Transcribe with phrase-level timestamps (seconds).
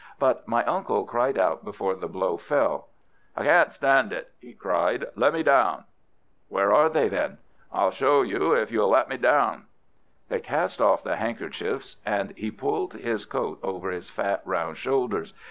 [0.17, 2.87] But my uncle cried out before the blow fell.
[3.37, 5.05] "I can't stand it!" he cried.
[5.15, 5.83] "Let me down!"
[6.49, 7.37] "Where are they, then?"
[7.71, 9.67] "I'll show you if you'll let me down."
[10.27, 15.35] They cast off the handkerchiefs and he pulled his coat over his fat, round shoulders.